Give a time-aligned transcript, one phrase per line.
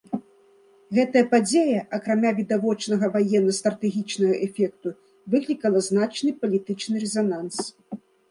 [0.97, 4.89] Гэтая падзея, акрамя відавочнага ваенна-стратэгічнага эфекту,
[5.33, 7.57] выклікала значны палітычны рэзананс.